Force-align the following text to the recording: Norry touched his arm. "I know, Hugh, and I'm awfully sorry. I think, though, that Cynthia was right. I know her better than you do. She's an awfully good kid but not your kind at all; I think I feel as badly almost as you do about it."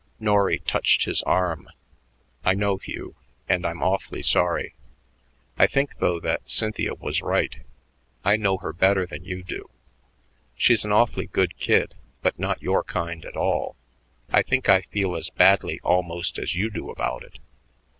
Norry 0.19 0.57
touched 0.57 1.03
his 1.03 1.21
arm. 1.21 1.69
"I 2.43 2.55
know, 2.55 2.77
Hugh, 2.77 3.15
and 3.47 3.67
I'm 3.67 3.83
awfully 3.83 4.23
sorry. 4.23 4.73
I 5.59 5.67
think, 5.67 5.99
though, 5.99 6.19
that 6.21 6.49
Cynthia 6.49 6.95
was 6.95 7.21
right. 7.21 7.57
I 8.25 8.35
know 8.35 8.57
her 8.57 8.73
better 8.73 9.05
than 9.05 9.23
you 9.23 9.43
do. 9.43 9.69
She's 10.55 10.83
an 10.83 10.91
awfully 10.91 11.27
good 11.27 11.55
kid 11.55 11.93
but 12.23 12.39
not 12.39 12.63
your 12.63 12.83
kind 12.83 13.23
at 13.25 13.37
all; 13.37 13.75
I 14.31 14.41
think 14.41 14.67
I 14.69 14.81
feel 14.81 15.15
as 15.15 15.29
badly 15.29 15.79
almost 15.83 16.39
as 16.39 16.55
you 16.55 16.71
do 16.71 16.89
about 16.89 17.21
it." 17.23 17.37